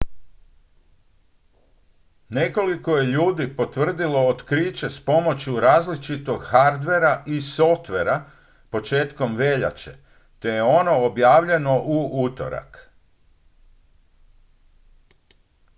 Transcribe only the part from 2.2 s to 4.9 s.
nekoliko je ljudi potvrdilo otkriće